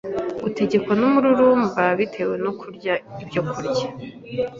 Utegekwa 0.47 0.93
n’umururumba 0.99 1.83
bitewe 1.99 2.35
no 2.43 2.51
kurya 2.59 2.93
ibyokurya 3.21 3.85